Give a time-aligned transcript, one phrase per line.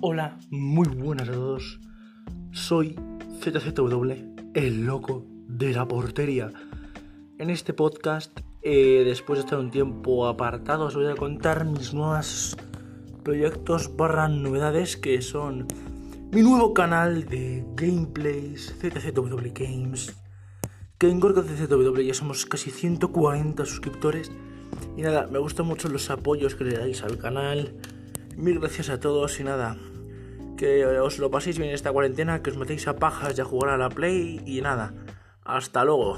[0.00, 1.80] Hola, muy buenas a todos.
[2.52, 2.94] Soy
[3.40, 4.12] ZZW,
[4.54, 6.52] el loco de la portería.
[7.36, 11.94] En este podcast, eh, después de estar un tiempo apartado, os voy a contar mis
[11.94, 12.56] nuevos
[13.24, 15.66] proyectos barra novedades que son
[16.30, 20.16] mi nuevo canal de gameplays ZZW Games.
[20.96, 24.30] Que en Gorka ZZW ya somos casi 140 suscriptores.
[24.96, 27.74] Y nada, me gustan mucho los apoyos que le dais al canal.
[28.38, 29.76] Mil gracias a todos y nada.
[30.56, 33.70] Que os lo paséis bien esta cuarentena, que os metéis a pajas y a jugar
[33.70, 34.94] a la Play y nada.
[35.44, 36.16] Hasta luego.